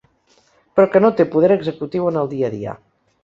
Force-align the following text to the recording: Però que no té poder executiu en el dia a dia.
Però 0.77 0.85
que 0.95 1.01
no 1.03 1.11
té 1.19 1.27
poder 1.35 1.51
executiu 1.57 2.09
en 2.13 2.19
el 2.25 2.31
dia 2.35 2.49
a 2.51 2.53
dia. 2.57 2.75